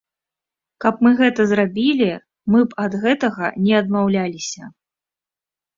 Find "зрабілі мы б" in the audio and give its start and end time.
1.51-2.81